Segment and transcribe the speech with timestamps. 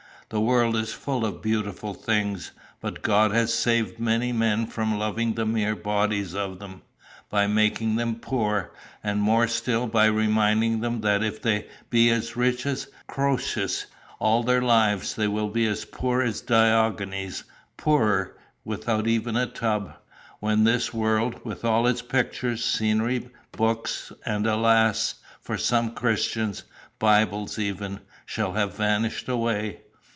[0.33, 5.33] The world is full of beautiful things, but God has saved many men from loving
[5.33, 6.83] the mere bodies of them,
[7.29, 8.71] by making them poor;
[9.03, 13.87] and more still by reminding them that if they be as rich as Croesus
[14.19, 17.43] all their lives, they will be as poor as Diogenes
[17.75, 19.97] poorer, without even a tub
[20.39, 26.63] when this world, with all its pictures, scenery, books, and alas for some Christians!
[26.99, 29.81] bibles even, shall have vanished away."